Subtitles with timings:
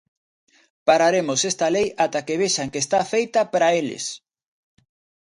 [0.87, 4.05] Pararemos esta lei ata que vexan que está feita para eles.